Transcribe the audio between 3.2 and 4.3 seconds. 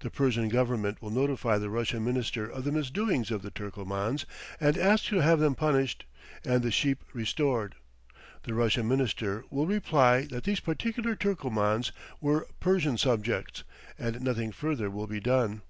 of the Turcomans,